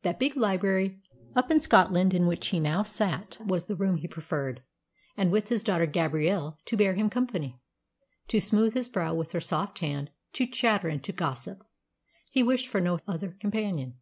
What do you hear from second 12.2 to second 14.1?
he wished for no other companion.